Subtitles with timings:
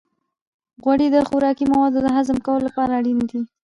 [0.83, 3.41] غوړې د خوراکي موادو د هضم کولو لپاره اړینې دي.